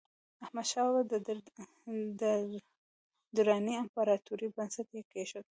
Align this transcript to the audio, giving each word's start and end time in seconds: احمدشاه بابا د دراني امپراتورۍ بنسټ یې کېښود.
احمدشاه 0.43 0.85
بابا 0.93 1.01
د 2.21 2.23
دراني 3.35 3.73
امپراتورۍ 3.83 4.47
بنسټ 4.55 4.87
یې 4.97 5.01
کېښود. 5.11 5.45